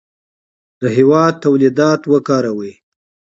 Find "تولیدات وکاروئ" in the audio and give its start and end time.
1.45-2.73